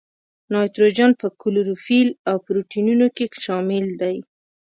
نایتروجن 0.53 1.11
په 1.21 1.27
کلوروفیل 1.41 2.07
او 2.29 2.35
پروټینونو 2.45 3.07
کې 3.15 3.25
شامل 3.45 3.85
دی. 4.01 4.15